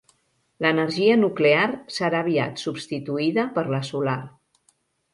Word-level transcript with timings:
L'energia 0.65 1.17
nuclear 1.19 1.67
serà 1.99 2.23
aviat 2.27 2.59
substituïda 2.65 3.49
per 3.59 3.69
la 3.77 3.87
solar. 3.93 4.21